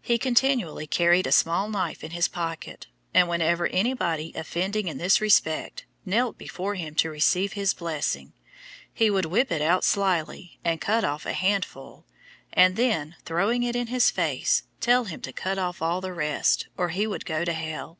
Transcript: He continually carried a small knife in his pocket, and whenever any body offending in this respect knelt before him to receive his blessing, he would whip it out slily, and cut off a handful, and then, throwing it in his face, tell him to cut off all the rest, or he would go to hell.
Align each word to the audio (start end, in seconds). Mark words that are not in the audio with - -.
He 0.00 0.16
continually 0.16 0.86
carried 0.86 1.26
a 1.26 1.30
small 1.30 1.68
knife 1.68 2.02
in 2.02 2.12
his 2.12 2.26
pocket, 2.26 2.86
and 3.12 3.28
whenever 3.28 3.66
any 3.66 3.92
body 3.92 4.32
offending 4.34 4.88
in 4.88 4.96
this 4.96 5.20
respect 5.20 5.84
knelt 6.06 6.38
before 6.38 6.74
him 6.76 6.94
to 6.94 7.10
receive 7.10 7.52
his 7.52 7.74
blessing, 7.74 8.32
he 8.94 9.10
would 9.10 9.26
whip 9.26 9.52
it 9.52 9.60
out 9.60 9.84
slily, 9.84 10.58
and 10.64 10.80
cut 10.80 11.04
off 11.04 11.26
a 11.26 11.34
handful, 11.34 12.06
and 12.50 12.76
then, 12.76 13.16
throwing 13.26 13.62
it 13.62 13.76
in 13.76 13.88
his 13.88 14.10
face, 14.10 14.62
tell 14.80 15.04
him 15.04 15.20
to 15.20 15.34
cut 15.34 15.58
off 15.58 15.82
all 15.82 16.00
the 16.00 16.14
rest, 16.14 16.68
or 16.78 16.88
he 16.88 17.06
would 17.06 17.26
go 17.26 17.44
to 17.44 17.52
hell. 17.52 17.98